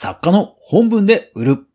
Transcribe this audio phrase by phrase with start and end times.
[0.00, 1.66] 作家の本文で売る。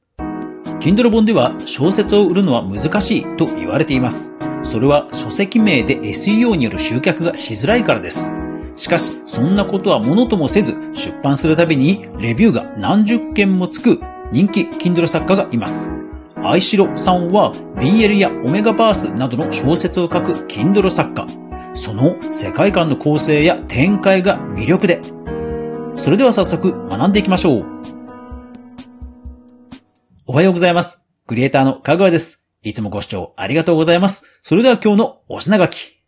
[0.79, 4.33] Kindle 本では小説を売るのは難しいと言われています。
[4.63, 8.31] それは書籍名で SEO による集客がしづらいからです。
[8.77, 13.99] しかし、そんなことはものともせず、出版するたびにレビューが何十件もつく
[14.31, 15.89] 人気 Kindle 作家がいます。
[16.37, 21.27] 愛城さんは BL やオメガバースなどの小説を書く Kindle 作家。
[21.73, 25.01] その世界観の構成や展開が魅力で。
[25.95, 27.82] それでは早速学んでいきましょう。
[30.25, 31.01] おはようございます。
[31.27, 32.45] クリエイターのかぐわです。
[32.61, 34.23] いつもご視聴ありがとうございます。
[34.41, 36.01] それでは今日のお品書き。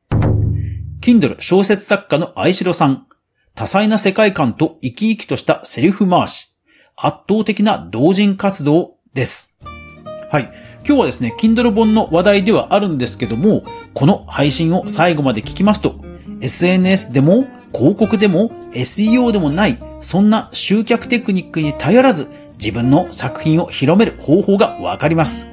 [1.01, 3.07] Kindle 小説作家の愛城さん。
[3.55, 6.55] 多彩な世界観と生き生きとしたセリフ回し。
[6.95, 9.53] 圧倒的な同人活動です。
[10.31, 10.43] はい。
[10.87, 15.99] 今日はですね、Kindle 本の話題ではあるんですけども、この配信を最後まで聞きますと、
[16.39, 25.47] SNS でも広告でも SEO でもない、そんな集客テクニックに頼らず、自分の作品を広める方法がわかります。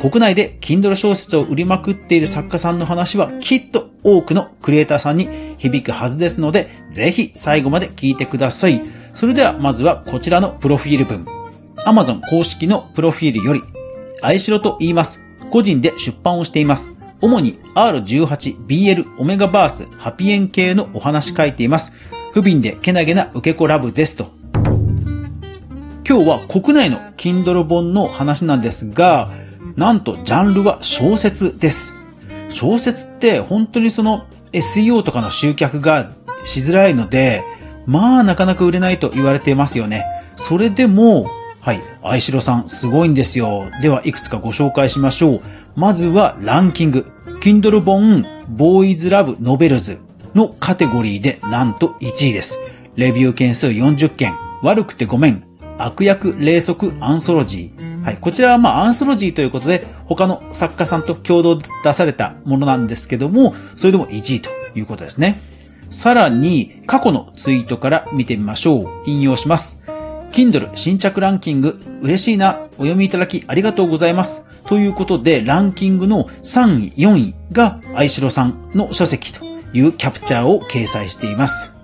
[0.00, 8.82] 国内で Kindle 小説を売りまくっている作家さんの話はきっと多くのクリエイターさんに響くはずですので、ぜひ最後まで聞いてください。
[9.14, 11.24] それではまずはこちらのプロフィール文。
[11.86, 13.62] Amazon 公式のプロフィールより、
[14.22, 15.22] 愛城と言います。
[15.50, 16.94] 個人で出版をしています。
[17.20, 21.92] 主に R18、BL、オメガバース、ハピエン系のお話書いています。
[22.32, 24.35] 不憫でけなげな受け子ラブですと。
[26.08, 29.32] 今日は国内の Kindle 本の話なんですが、
[29.74, 31.94] なんとジャンルは小説です。
[32.48, 36.12] 小説って本当にその SEO とかの集客が
[36.44, 37.42] しづらいので、
[37.86, 40.04] まあなかなか売れないと言われていますよね。
[40.36, 41.26] それでも、
[41.60, 43.68] はい、愛城さんすごいんですよ。
[43.82, 45.40] では、いくつかご紹介しましょう。
[45.74, 47.10] まずはランキング。
[47.40, 49.98] Kindle 本、ボーイズラブノベルズ
[50.36, 52.60] のカテゴリーでなんと1位です。
[52.94, 54.36] レビュー件数40件。
[54.62, 55.45] 悪くてごめん。
[55.78, 58.02] 悪役霊則アンソロジー。
[58.04, 58.18] はい。
[58.20, 65.42] こちらはまあアンソロジーということで、他の作家さんと共同出されたものなんですけども、それでも1位ということですね。
[65.90, 68.86] さらに、過去のツイートから見てみましょう。
[69.06, 69.82] 引用します。
[70.32, 74.44] Kindle 新着ランキング、嬉しいな、お読みいただきありがとうございます。
[74.66, 81.75] ということで、ランキングの3位、4位が愛城さんの書籍というキャプチャーを掲載しています。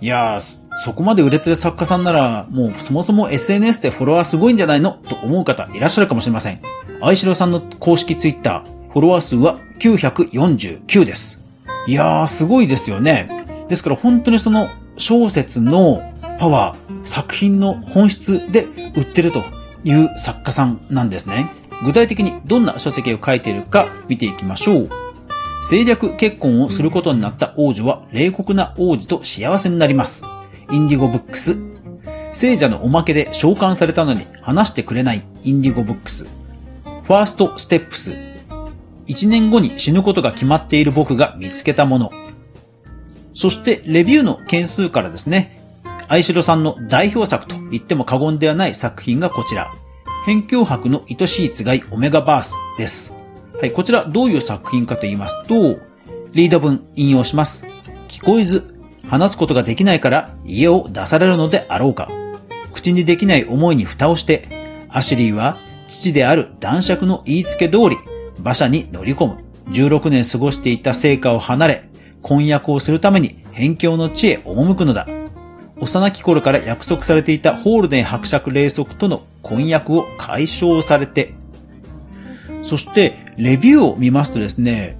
[0.00, 4.92] いやー、そこまで売れてる作家さんなら、もうそもそも SNS でフォロワーすごいんじゃないの？
[4.92, 6.60] と思う方いらっしゃるかもしれません。
[7.02, 11.42] 愛城さんの公式ツイッター、フォロワー数は949です。
[11.86, 13.64] いやー、すごいですよね。
[13.68, 16.02] ですから本当にその小説の
[16.38, 18.64] パワー、作品の本質で
[18.96, 19.44] 売ってると
[19.84, 21.50] いう作家さんなんですね。
[21.84, 24.90] 具体的にどんな書籍を書いているか見ていきましょう。
[25.60, 30.24] 政略結婚をすることになった王女は冷酷な王子と幸せになります。
[30.70, 31.56] インディゴブックス。
[32.32, 36.24] 聖者のおまけで召喚されたのに話してくれないインディゴブックス。
[36.24, 38.14] ファーストステップス。
[39.06, 42.10] 一年後に死ぬことが決まっている僕が見つけたもの。
[43.34, 45.60] そして、レビューの件数からですね、
[46.08, 49.72] 愛城さんの代表作と言っても過言ではない作品がこちら。
[50.24, 53.19] 辺境博の愛しいつがいオメガバースです。
[53.60, 55.78] はい、こちらどういう作品かと言いますと、
[56.32, 57.66] リード文引用します。
[58.08, 58.74] 聞こえず、
[59.06, 62.08] 話すことができないから家を出されるのであろうか。
[62.72, 67.98] 口にできない思いに蓋をして、アシュリーは父である男爵の言いつけ通り、
[68.38, 69.44] 馬車に乗り込む。
[69.68, 71.90] 16年過ごしていた成果を離れ、
[72.22, 75.06] 婚約をするために辺境の地へ赴くのだ。
[75.78, 81.34] 幼き頃から約束されていたホールデン伯爵霊則との婚約を解消されて、
[82.62, 84.98] そして、レビューを見ますとですね、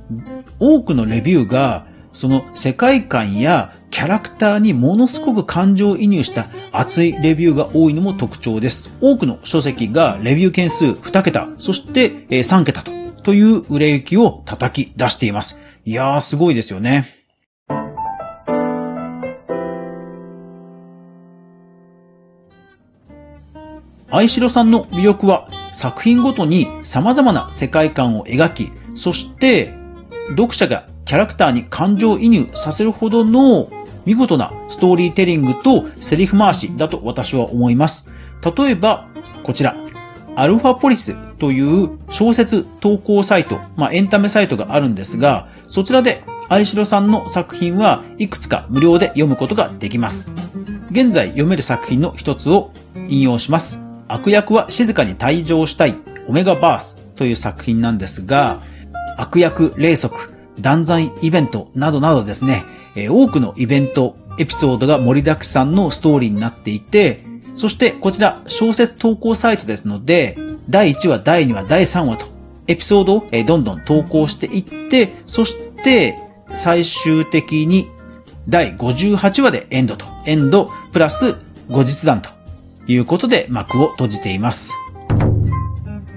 [0.59, 8.97] 多くのレビューが、その世界観やキャラクターにものすごく感情移入した熱いレビューが多いのも特徴です。
[9.01, 12.91] 多くの書籍がレビュー件数2桁、そして3桁と、
[13.23, 15.61] という売れ行きを叩き出しています。
[15.85, 17.17] いやー、すごいですよね。
[24.13, 29.75] 愛城さんの魅力は作品ごとに様々な世界観を描き、そして
[30.31, 33.71] 読者がキャラクターに感情移入させるほどの
[34.05, 38.09] 見事なストーリーテリングとセリフ回しだと私は思います。
[38.57, 39.09] 例えば、
[39.43, 39.77] こちら、
[40.37, 50.33] アルファポリスという小説投稿サイト、まあエンタメサイトがあるんですが、そちらで愛城さんの作品はいくつか無料で読むことができます。
[50.91, 52.71] 現在読める作品の一つを
[53.09, 53.90] 引用します。
[54.13, 55.97] 悪役は静かに退場したい、
[56.27, 58.61] オメガバースという作品なんですが、
[59.17, 62.65] 悪役霊則、断罪イベントなどなどですね、
[63.09, 67.25] 多くのイベント、エピソードが盛りだくさんのストーリーになっていて、
[67.55, 72.27] そしてこちら小説投稿サイトですので、第1話、第2話、第3話と
[72.67, 76.19] エピソードをどんどん投稿していって、そして
[76.53, 77.89] 最終的に
[78.49, 81.37] 第58話でエンドと、エンドプラス
[81.69, 82.40] 後日談と。
[82.87, 84.75] いうことで幕を閉じています。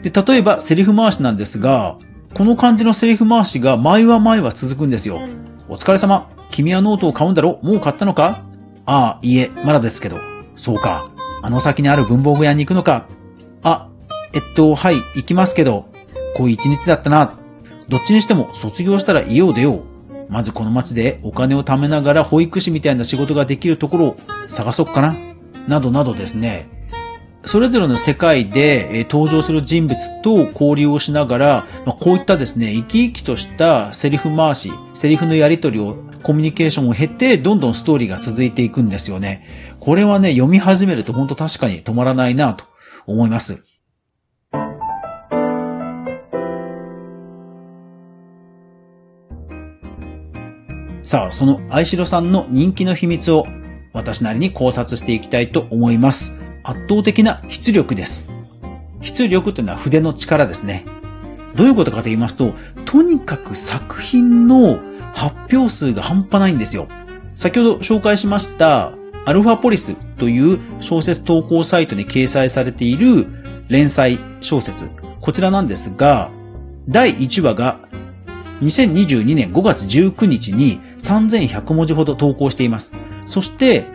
[0.01, 1.97] で、例えばセリフ回しなんですが、
[2.33, 5.19] この感じのセリフ回しが毎話毎話続くんですよ。
[5.69, 6.29] お疲れ様。
[6.51, 7.59] 君はノートを買うんだろ？
[7.63, 8.43] もう買ったのか？
[8.85, 10.17] ああ、いいえ、まだですけど。
[10.55, 11.09] そうか。
[11.41, 13.07] あの先にある文房具屋に行くのか？
[13.61, 13.89] あ、
[14.33, 15.91] えっと、はい、行きますけど。
[16.35, 17.37] こう一日だったな。
[17.89, 19.83] どっちにしても卒業したら家を出よう。
[20.29, 24.15] まずこの街でお金を貯めながら保育士みたいな仕事ができるところを
[24.47, 25.15] 探そっかな。
[25.67, 26.69] などなどですね。
[27.45, 39.75] それぞれの世界で登場する人物と交流をしながら、まあ、こういったですね、生き生きとしたセリフ回し、セリフのやり取りを、コミュニケーションを経て、どんどんストーリーが続いていくんですよね。
[39.81, 42.63] これはね、読み始めると本当確かに止まらないなと
[43.05, 43.61] 思います。
[51.01, 53.45] さあ、その愛城さんの人気の秘密を
[53.93, 56.37] 私なりに考察していきたいと思います。
[56.63, 58.27] 圧倒的な出力です。
[59.01, 60.85] 出力というのは筆の力ですね。
[61.55, 62.53] どういうことかと言いますと、
[62.85, 64.79] とにかく作品の
[65.13, 66.87] 発表数が半端ないんですよ。
[67.35, 68.93] 先ほど紹介しました
[69.25, 73.27] アルファポリスという小説投稿サイトに掲載されている
[73.67, 74.89] 連載小説。
[75.21, 76.31] こちらなんですが、
[76.89, 77.79] 第1話が
[78.61, 82.93] 2022年5月19日に3100文字ほど投稿しています。
[83.25, 83.85] そして、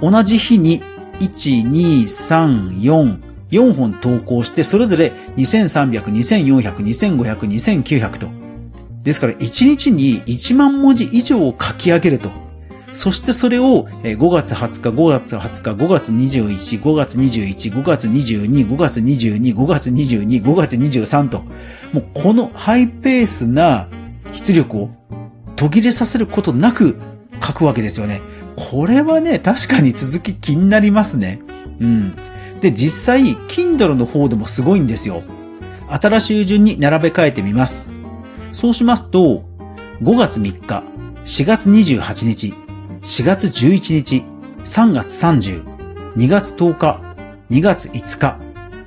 [0.00, 0.82] 同じ日に
[1.20, 3.18] 1、2、3、4、
[3.50, 7.38] 4本投稿して、それぞれ2300、2400、2500、
[7.82, 8.28] 2900と。
[9.02, 12.30] ですから、1日に1万文字以上を書き上げると。
[12.92, 21.42] そしてそれを5月20日、5月20日、5月21、5月21、5月22、5月22、5月22、5月23と、
[21.92, 23.88] もうこのハイペースな
[24.32, 24.90] 出力を
[25.58, 26.96] 途切れさせることなく
[27.44, 28.22] 書くわけですよね。
[28.56, 31.40] これはね、確かに続き気になりますね。
[31.80, 32.16] うん。
[32.60, 35.24] で、実際、Kindle の方でもすごいんですよ。
[35.88, 37.90] 新しい順に並べ替えてみます。
[38.52, 39.44] そうしますと、
[40.00, 40.84] 5月3日、
[41.24, 42.54] 4月28日、
[43.02, 44.24] 4月11日、
[44.62, 45.64] 3月30、
[46.16, 47.00] 2月10日、
[47.50, 48.38] 2月5日、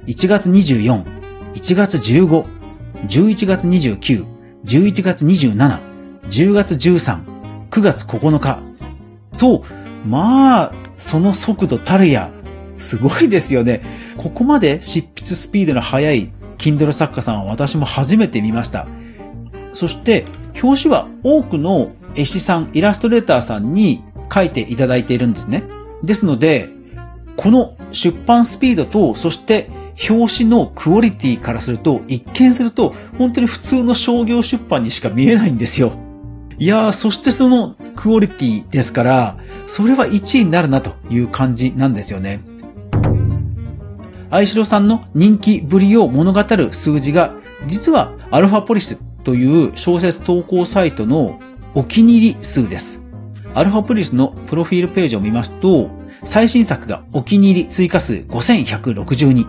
[0.07, 1.03] 1月24、
[1.53, 2.45] 1月15、
[3.07, 4.25] 11月29、
[4.63, 5.90] 11月27、
[6.31, 7.19] 10月13、
[7.69, 8.60] 9月9日、
[9.38, 9.66] と、
[10.06, 12.31] まあ、その速度たるや、
[12.78, 13.81] すごいですよね。
[14.18, 18.88] ここまで執筆スピードの速い Kindle 作家さんは私も初めて見ました。
[19.74, 20.24] そして、
[20.63, 24.01] 表紙は多くの絵師さん、イラストレーターさんに
[24.33, 25.63] 書いていただいているんですね。
[26.01, 26.69] ですので、
[27.36, 29.69] この出版スピードと、そして
[30.10, 35.92] 表紙のクオリティからすると、一見すると、本当に普通の商業出版にしか見えないんですよ。
[36.61, 42.39] いやー、そしてそのクオリティですから、それは1位になるなという感じなんですよね。
[44.29, 47.33] 愛城さんの人気ぶりを物語る数字が、
[47.65, 51.39] 実はアルファポリスという小説投稿サイトの
[51.73, 53.03] お気に入り数です。
[53.55, 55.89] アルファポリスのプロフィールページを見ますと、
[56.21, 59.47] 最新作がお気に入り追加数5162。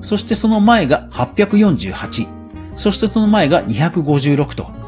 [0.00, 2.28] そしてその前が848。
[2.76, 4.83] そしてその前が256と。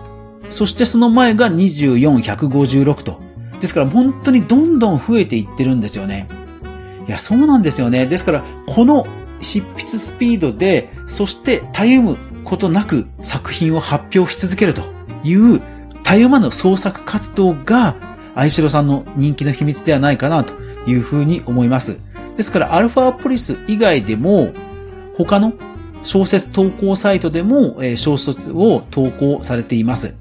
[0.49, 3.21] そしてその前が24、156と。
[3.61, 6.29] ですから本当にどんどん増えていってるんですよね。
[7.09, 8.07] いや、そうなんですよね。
[8.07, 9.07] ですから、この
[9.41, 14.83] 執筆スピードで、そしてたゆむことなく作品を発表し続けると
[15.25, 15.61] いう
[16.03, 17.97] たゆまぬ創作活動が、
[18.35, 20.55] 愛城さんの人気の秘密ではないかなと
[20.87, 21.99] いうふうに思います。
[22.37, 24.53] ですから、アルファポリス以外でも、
[25.17, 25.55] 他の
[26.03, 30.15] 小説投稿サイトでも小説を投稿されています。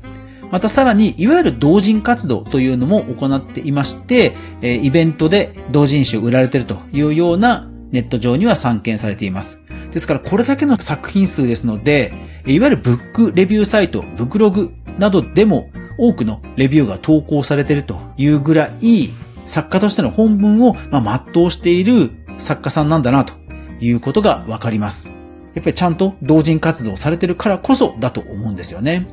[0.56, 9.62] またさらに、いわゆる同人活動というのも行っていまして、えイベントで同人誌を売られているというようなネット上には散見されています。
[9.92, 12.14] ですからこれだけの作品数ですので、
[12.46, 19.10] いわゆるブックレビューサイト、ブクログなどでも多くのレビューが投稿されているというぐらい、
[19.44, 23.34] 作家としての本文をま全うしている作家さんなんだなと
[23.82, 25.12] いうことがわかります。
[25.54, 29.06] やっぱりちゃんと同人活動されてるからこそだと思うんですよね。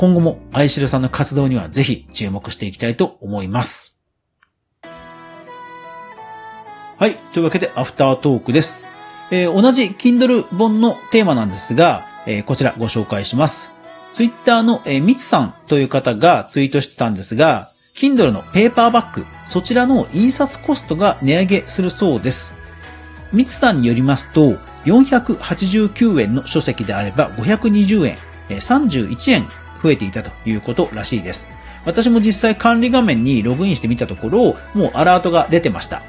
[0.00, 4.00] 今後も愛しるさんの活動にはぜひ注目していきたいと思います。
[6.96, 7.16] はい。
[7.34, 8.86] というわけで、アフタートークです。
[9.30, 13.68] えー、同じ Kindle 本のテーマなんですが、えー、こちらご紹介します。
[14.14, 22.54] ツイッターの、えー、みつさんという方がツイートしてたんですが、Kindle のペーパーバッグ、そちらの印刷コストが値上げするそうです。
[23.34, 28.16] ミツさんによりますと、489円の書籍であれば520円、
[28.48, 29.46] 31円
[29.82, 31.48] 増えていたということらしいです。
[31.84, 36.02] 私も実際管理画面にログインしてみたところ、もうアラートが出てました。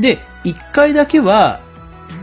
[0.00, 1.60] で、1回だけは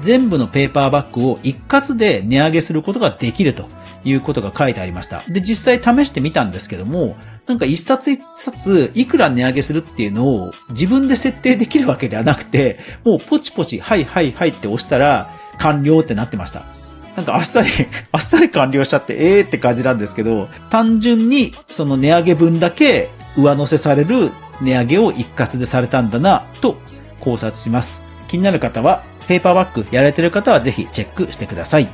[0.02, 3.68] 全部のペーパーバッグを一括で値上げすることができると
[4.04, 5.24] いうことが書いてありました。
[5.28, 7.16] で、実際試してみたんですけども、
[7.48, 16.66] なんか一冊一冊いくら値上げするっていうのを自分で設定できるわけではなくて、もうポチポチ、はいはいはいって押したら完了ってなってました。
[17.16, 17.70] なんかあっさり
[18.12, 26.78] あっさり完了しちゃって、ええー、って感じなんですけど、単純にその値上げ分だけ上乗せされる値上げを一括でされたんだな、と
[27.20, 28.02] 考察します。
[28.28, 31.88] 気になる方は、ペーパーバッグやられてる方はぜひチェックしてください。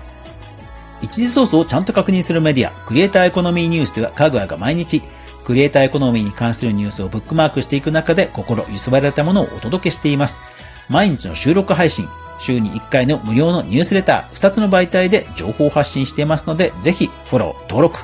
[1.02, 5.02] 一時ソースをちゃんと確認するメディア、クリエイターエコノミーニュースでは、かぐわが毎日、
[5.46, 10.42] クリエイターエコノミーに関するニュースをブックマークしていく中で心揺すばれたものをお届けしています。
[10.90, 12.08] 毎日の収録配信、
[12.40, 18.00] 週に1回の無料のニュースレター、2つの媒体で情報発信していますので、ぜひフォロー、登録、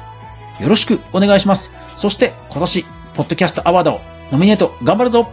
[0.62, 1.72] よろしくお願いします。
[1.96, 4.02] そして今年、ポッドキャストアワード、
[4.32, 5.32] ノミネート頑張るぞ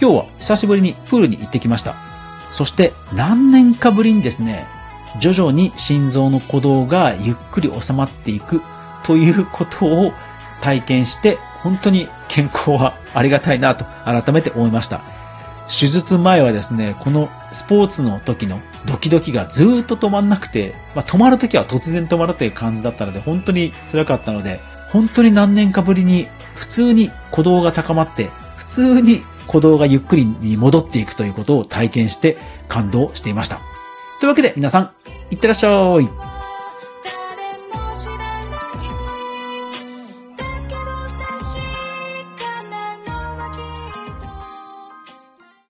[0.00, 1.96] 今日は久しぶりにプールに行ってきました。
[2.50, 4.66] そして何年かぶりにですね、
[5.18, 8.62] 徐々に心臓の鼓動がゆっくり収まっていく
[9.02, 10.12] ということを
[10.60, 15.19] 体験して、本当に健康はありがたいなと改めて思いました。
[15.70, 32.36] 手術前はですね、このスポーツの時のドキドキがずーっと止まんなくて、まあ、止まる時は突然止まるという感じだったので、本当に辛かったので、本当に何年かぶりに普通に鼓動が高まって、普通に鼓動がゆっくりに戻っていくということを体験して
[32.68, 33.60] 感動していました。
[34.18, 34.90] というわけで皆さん、
[35.30, 36.29] いってらっしゃい。